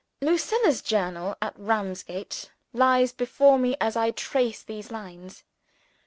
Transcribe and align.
Lucilla's 0.19 0.81
Journal 0.81 1.35
at 1.43 1.53
Ramsgate 1.59 2.49
lies 2.73 3.11
before 3.13 3.59
me 3.59 3.75
as 3.79 3.95
I 3.95 4.09
trace 4.09 4.63
these 4.63 4.89
lines. 4.89 5.43